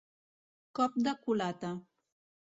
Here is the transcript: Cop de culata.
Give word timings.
Cop 0.79 0.95
de 1.07 1.13
culata. 1.25 1.69